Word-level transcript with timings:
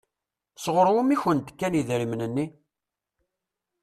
Sɣur 0.63 0.87
wumi 0.93 1.13
i 1.15 1.21
kent-d-kan 1.23 1.77
idrimen-nni? 1.79 2.45